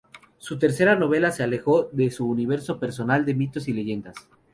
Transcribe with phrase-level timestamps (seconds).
[0.39, 4.15] Su tercera novela se alejó de su universo personal de mitos y leyendas.